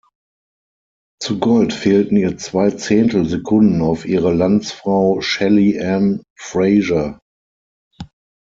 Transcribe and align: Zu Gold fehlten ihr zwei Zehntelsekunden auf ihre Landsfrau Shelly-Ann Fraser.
Zu 1.21 1.37
Gold 1.37 1.73
fehlten 1.73 2.17
ihr 2.17 2.35
zwei 2.35 2.71
Zehntelsekunden 2.71 3.83
auf 3.83 4.03
ihre 4.07 4.33
Landsfrau 4.33 5.21
Shelly-Ann 5.21 6.23
Fraser. 6.35 7.21